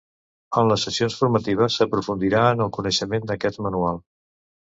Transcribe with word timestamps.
En 0.61 0.69
les 0.69 0.85
sessions 0.87 1.17
formatives 1.19 1.77
s'aprofundirà 1.81 2.41
en 2.55 2.65
el 2.67 2.73
coneixement 2.79 3.29
d'aquest 3.33 3.63
manual. 3.69 4.03